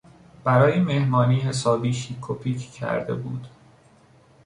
برای 0.43 0.79
مهمانی 0.79 1.39
حسابی 1.41 1.93
شیک 1.93 2.29
و 2.29 2.33
پیک 2.33 2.71
کرده 2.71 3.13
بود. 3.13 3.47